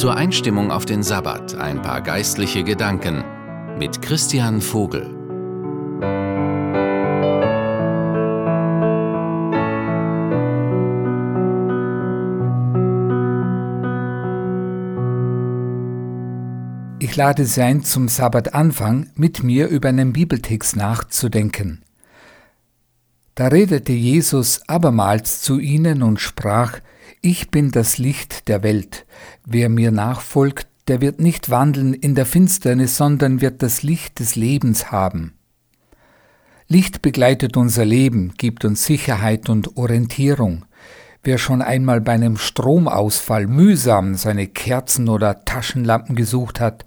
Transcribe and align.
Zur 0.00 0.16
Einstimmung 0.16 0.70
auf 0.70 0.86
den 0.86 1.02
Sabbat 1.02 1.56
ein 1.56 1.82
paar 1.82 2.00
geistliche 2.00 2.64
Gedanken 2.64 3.22
mit 3.78 4.00
Christian 4.00 4.62
Vogel. 4.62 5.02
Ich 16.98 17.14
lade 17.14 17.44
Sie 17.44 17.60
ein, 17.60 17.82
zum 17.82 18.08
Sabbatanfang 18.08 19.10
mit 19.16 19.42
mir 19.42 19.68
über 19.68 19.90
einen 19.90 20.14
Bibeltext 20.14 20.76
nachzudenken. 20.76 21.82
Da 23.40 23.46
redete 23.46 23.94
Jesus 23.94 24.60
abermals 24.66 25.40
zu 25.40 25.58
ihnen 25.58 26.02
und 26.02 26.20
sprach, 26.20 26.78
Ich 27.22 27.50
bin 27.50 27.70
das 27.70 27.96
Licht 27.96 28.48
der 28.48 28.62
Welt. 28.62 29.06
Wer 29.46 29.70
mir 29.70 29.92
nachfolgt, 29.92 30.66
der 30.88 31.00
wird 31.00 31.20
nicht 31.22 31.48
wandeln 31.48 31.94
in 31.94 32.14
der 32.14 32.26
Finsternis, 32.26 32.98
sondern 32.98 33.40
wird 33.40 33.62
das 33.62 33.82
Licht 33.82 34.18
des 34.18 34.36
Lebens 34.36 34.92
haben. 34.92 35.32
Licht 36.68 37.00
begleitet 37.00 37.56
unser 37.56 37.86
Leben, 37.86 38.34
gibt 38.36 38.66
uns 38.66 38.84
Sicherheit 38.84 39.48
und 39.48 39.78
Orientierung. 39.78 40.66
Wer 41.22 41.38
schon 41.38 41.62
einmal 41.62 42.02
bei 42.02 42.12
einem 42.12 42.36
Stromausfall 42.36 43.46
mühsam 43.46 44.16
seine 44.16 44.48
Kerzen 44.48 45.08
oder 45.08 45.46
Taschenlampen 45.46 46.14
gesucht 46.14 46.60
hat, 46.60 46.84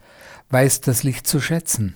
weiß 0.51 0.81
das 0.81 1.01
Licht 1.01 1.25
zu 1.25 1.41
schätzen. 1.41 1.95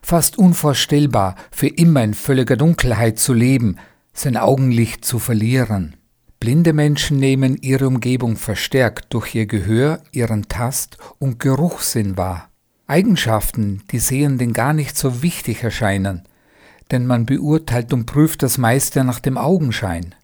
Fast 0.00 0.38
unvorstellbar, 0.38 1.34
für 1.50 1.68
immer 1.68 2.02
in 2.02 2.14
völliger 2.14 2.56
Dunkelheit 2.56 3.18
zu 3.18 3.34
leben, 3.34 3.76
sein 4.18 4.36
Augenlicht 4.36 5.04
zu 5.04 5.18
verlieren. 5.18 5.96
Blinde 6.40 6.72
Menschen 6.72 7.18
nehmen 7.18 7.56
ihre 7.60 7.86
Umgebung 7.86 8.36
verstärkt 8.36 9.12
durch 9.12 9.34
ihr 9.34 9.46
Gehör, 9.46 10.00
ihren 10.12 10.48
Tast- 10.48 10.98
und 11.18 11.38
Geruchssinn 11.40 12.16
wahr. 12.16 12.48
Eigenschaften, 12.86 13.82
die 13.90 13.98
Sehenden 13.98 14.52
gar 14.52 14.72
nicht 14.72 14.96
so 14.96 15.22
wichtig 15.22 15.62
erscheinen, 15.62 16.22
denn 16.90 17.06
man 17.06 17.26
beurteilt 17.26 17.92
und 17.92 18.06
prüft 18.06 18.42
das 18.42 18.56
meiste 18.56 19.04
nach 19.04 19.20
dem 19.20 19.36
Augenschein. 19.36 20.14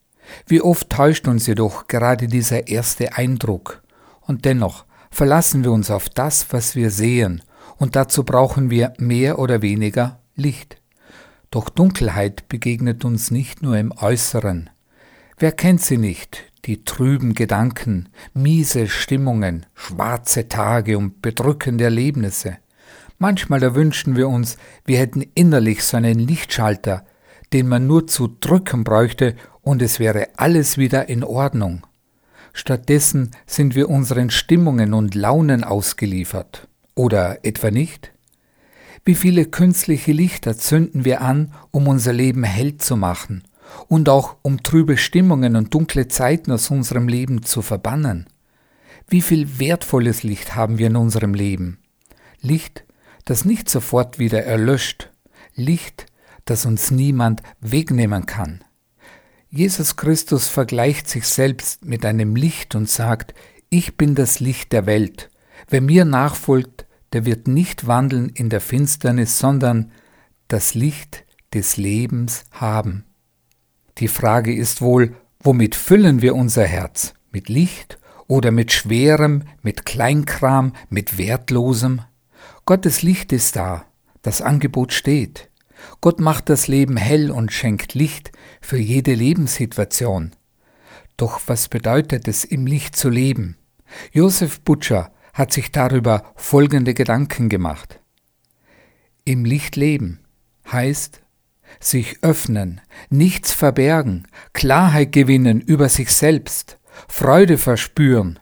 Wie 0.47 0.62
oft 0.62 0.89
täuscht 0.89 1.29
uns 1.29 1.47
jedoch 1.47 1.86
gerade 1.86 2.29
dieser 2.29 2.69
erste 2.69 3.17
Eindruck. 3.17 3.83
Und 4.23 4.45
dennoch 4.45 4.86
verlassen 5.11 5.62
wir 5.62 5.73
uns 5.73 5.91
auf 5.91 6.08
das, 6.08 6.47
was 6.53 6.75
wir 6.75 6.91
sehen 6.91 7.42
und 7.77 7.97
dazu 7.97 8.25
brauchen 8.25 8.70
wir 8.70 8.92
mehr 8.98 9.39
oder 9.39 9.62
weniger 9.62 10.20
Licht. 10.34 10.81
Doch 11.55 11.69
Dunkelheit 11.69 12.48
begegnet 12.48 13.05
uns 13.05 13.30
nicht 13.30 13.62
nur 13.62 13.78
im 13.78 13.92
Äußeren. 13.92 14.70
Wer 15.38 15.52
kennt 15.52 15.83
sie 15.83 15.98
nicht, 15.98 16.42
die 16.64 16.83
trüben 16.83 17.33
Gedanken, 17.33 18.08
miese 18.33 18.88
Stimmungen, 18.88 19.64
schwarze 19.72 20.48
Tage 20.48 20.98
und 20.98 21.22
bedrückende 21.22 21.84
Erlebnisse? 21.84 22.56
Manchmal 23.19 23.62
erwünschen 23.62 24.16
wir 24.16 24.28
uns, 24.28 24.56
wir 24.84 24.98
hätten 24.98 25.22
innerlich 25.36 25.84
so 25.84 25.96
einen 25.96 26.19
Lichtschalter, 26.19 27.06
den 27.52 27.68
man 27.68 27.86
nur 27.86 28.08
zu 28.08 28.36
drücken 28.41 28.83
bräuchte 28.83 29.36
und 29.62 29.80
es 29.80 30.00
wäre 30.00 30.30
alles 30.36 30.77
wieder 30.77 31.08
in 31.08 31.22
Ordnung. 31.22 31.86
Stattdessen 32.52 33.30
sind 33.46 33.77
wir 33.77 33.91
unseren 33.91 34.30
Stimmungen 34.30 34.92
und 34.92 35.14
Launen 35.14 35.62
ausgeliefert. 35.62 36.66
Oder 36.96 37.44
etwa 37.44 37.70
nicht? 37.70 38.14
Wie 39.06 39.14
viele 39.14 39.44
künstliche 39.44 40.12
Lichter 40.12 40.56
zünden 40.56 41.05
wir 41.05 41.20
an, 41.20 41.52
um 41.70 41.88
unser 41.88 42.14
Leben 42.14 42.42
hell 42.42 42.78
zu 42.78 42.97
machen 42.97 43.44
und 43.88 44.08
auch 44.08 44.36
um 44.41 44.62
trübe 44.62 44.96
Stimmungen 44.96 45.56
und 45.56 45.74
dunkle 45.74 46.08
Zeiten 46.08 46.50
aus 46.52 46.70
unserem 46.70 47.06
Leben 47.06 47.42
zu 47.42 47.61
verbannen? 47.61 48.27
Wie 49.06 49.20
viel 49.20 49.58
wertvolles 49.58 50.22
Licht 50.22 50.55
haben 50.55 50.78
wir 50.78 50.86
in 50.86 50.96
unserem 50.96 51.34
Leben? 51.34 51.79
Licht, 52.40 52.84
das 53.27 53.45
nicht 53.45 53.68
sofort 53.68 54.18
wieder 54.18 54.45
erlöscht, 54.45 55.11
Licht, 55.55 56.06
das 56.46 56.64
uns 56.64 56.90
niemand 56.90 57.42
wegnehmen 57.61 58.24
kann. 58.24 58.64
Jesus 59.50 59.96
Christus 59.96 60.48
vergleicht 60.48 61.08
sich 61.08 61.27
selbst 61.27 61.84
mit 61.84 62.06
einem 62.06 62.36
Licht 62.36 62.74
und 62.74 62.89
sagt, 62.89 63.34
ich 63.68 63.98
bin 63.98 64.14
das 64.14 64.40
Licht 64.40 64.73
der 64.73 64.86
Welt. 64.86 65.30
Wer 65.68 65.83
mir 65.83 66.06
nachfolgt, 66.06 66.83
der 67.14 67.25
wird 67.25 67.47
nicht 67.47 67.86
wandeln 67.86 68.29
in 68.29 68.51
der 68.51 68.61
Finsternis, 68.61 69.39
sondern 69.39 69.92
das 70.48 70.75
Licht 70.75 71.25
des 71.55 71.77
Lebens 71.77 72.45
haben. 72.51 73.05
Die 73.98 74.08
Frage 74.08 74.52
ist 74.52 74.83
wohl, 74.83 75.14
womit 75.39 75.77
füllen 75.77 76.23
wir 76.23 76.35
unser 76.35 76.64
Herz? 76.64 77.14
Mit 77.30 77.48
Licht 77.48 78.01
oder 78.27 78.51
mit 78.51 78.73
Schwerem, 78.73 79.45
mit 79.63 79.86
Kleinkram, 79.86 80.73
mit 80.91 81.17
Wertlosem? 81.17 82.03
Gottes 82.64 83.03
Licht 83.03 83.33
ist 83.33 83.55
da, 83.55 83.85
das 84.23 84.42
Angebot 84.42 84.92
steht. 84.92 85.51
Gott 86.01 86.19
macht 86.19 86.48
das 86.48 86.67
Leben 86.67 86.97
hell 86.97 87.30
und 87.30 87.53
schenkt 87.53 87.95
Licht 87.95 88.33
für 88.61 88.79
jede 88.79 89.14
Lebenssituation. 89.14 90.33
Doch 91.17 91.42
was 91.47 91.69
bedeutet 91.69 92.27
es, 92.27 92.45
im 92.45 92.67
Licht 92.67 92.97
zu 92.97 93.08
leben? 93.08 93.57
Josef 94.11 94.61
Butcher 94.63 95.14
hat 95.34 95.52
sich 95.52 95.70
darüber 95.72 96.33
folgende 96.36 96.95
Gedanken 96.95 97.48
gemacht. 97.48 98.00
Im 99.24 99.45
Licht 99.45 99.77
leben 99.77 100.20
heißt 100.70 101.20
sich 101.80 102.22
öffnen, 102.22 102.80
nichts 103.11 103.52
verbergen, 103.52 104.28
Klarheit 104.52 105.12
gewinnen 105.12 105.61
über 105.61 105.89
sich 105.89 106.11
selbst, 106.11 106.78
Freude 107.08 107.58
verspüren. 107.58 108.39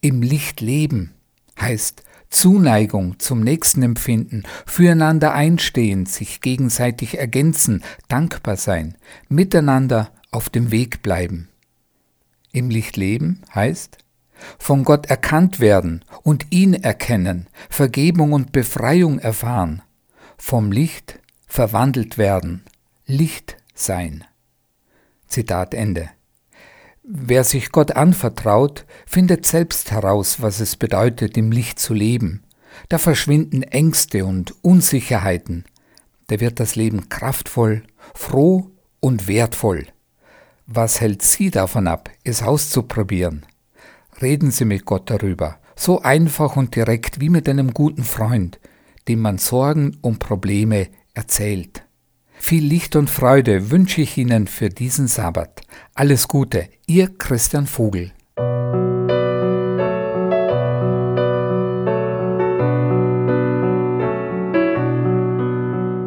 Im 0.00 0.22
Licht 0.22 0.60
leben 0.60 1.14
heißt 1.60 2.02
Zuneigung 2.30 3.20
zum 3.20 3.40
Nächsten 3.40 3.82
empfinden, 3.82 4.42
füreinander 4.66 5.34
einstehen, 5.34 6.04
sich 6.04 6.40
gegenseitig 6.40 7.18
ergänzen, 7.18 7.84
dankbar 8.08 8.56
sein, 8.56 8.96
miteinander 9.28 10.10
auf 10.32 10.50
dem 10.50 10.72
Weg 10.72 11.02
bleiben. 11.02 11.48
Im 12.50 12.70
Licht 12.70 12.96
leben 12.96 13.42
heißt 13.54 13.98
von 14.58 14.84
Gott 14.84 15.06
erkannt 15.06 15.60
werden 15.60 16.04
und 16.22 16.46
ihn 16.50 16.74
erkennen, 16.74 17.48
Vergebung 17.70 18.32
und 18.32 18.52
Befreiung 18.52 19.18
erfahren, 19.18 19.82
vom 20.36 20.72
Licht 20.72 21.20
verwandelt 21.46 22.18
werden, 22.18 22.64
Licht 23.06 23.56
sein. 23.74 24.24
Zitat 25.28 25.74
Ende. 25.74 26.10
Wer 27.02 27.44
sich 27.44 27.70
Gott 27.70 27.92
anvertraut, 27.92 28.86
findet 29.06 29.44
selbst 29.44 29.90
heraus, 29.90 30.40
was 30.40 30.60
es 30.60 30.76
bedeutet, 30.76 31.36
im 31.36 31.52
Licht 31.52 31.78
zu 31.78 31.92
leben. 31.92 32.44
Da 32.88 32.98
verschwinden 32.98 33.62
Ängste 33.62 34.24
und 34.24 34.54
Unsicherheiten. 34.64 35.64
Da 36.28 36.40
wird 36.40 36.60
das 36.60 36.76
Leben 36.76 37.08
kraftvoll, 37.10 37.82
froh 38.14 38.70
und 39.00 39.28
wertvoll. 39.28 39.86
Was 40.66 41.00
hält 41.00 41.22
Sie 41.22 41.50
davon 41.50 41.88
ab, 41.88 42.08
es 42.24 42.42
auszuprobieren? 42.42 43.44
Reden 44.20 44.50
Sie 44.50 44.64
mit 44.64 44.84
Gott 44.84 45.10
darüber, 45.10 45.58
so 45.76 46.00
einfach 46.02 46.56
und 46.56 46.76
direkt 46.76 47.20
wie 47.20 47.30
mit 47.30 47.48
einem 47.48 47.74
guten 47.74 48.04
Freund, 48.04 48.60
dem 49.08 49.20
man 49.20 49.38
Sorgen 49.38 49.98
und 50.02 50.18
Probleme 50.18 50.88
erzählt. 51.14 51.84
Viel 52.38 52.64
Licht 52.64 52.96
und 52.96 53.08
Freude 53.08 53.70
wünsche 53.70 54.02
ich 54.02 54.18
Ihnen 54.18 54.46
für 54.46 54.68
diesen 54.68 55.08
Sabbat. 55.08 55.62
Alles 55.94 56.28
Gute, 56.28 56.68
Ihr 56.86 57.08
Christian 57.16 57.66
Vogel. 57.66 58.12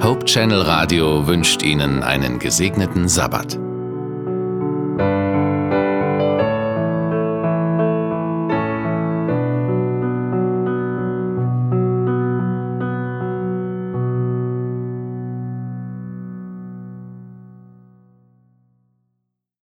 Hope 0.04 0.26
Channel 0.26 0.62
Radio 0.62 1.28
wünscht 1.28 1.64
Ihnen 1.64 2.04
einen 2.04 2.40
gesegneten 2.40 3.08
Sabbat. 3.10 3.60